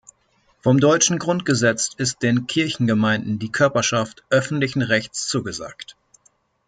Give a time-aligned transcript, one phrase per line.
[0.63, 5.95] Vom deutschen Grundgesetz ist den Kirchengemeinden die Körperschaft öffentlichen Rechts zugesagt.